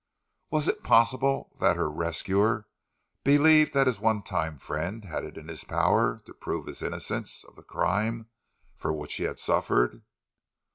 [0.49, 2.67] Was it possible that her rescuer
[3.23, 7.43] believed that his one time friend had it in his power to prove his innocence
[7.43, 8.27] of the crime
[8.75, 10.01] for which he had suffered?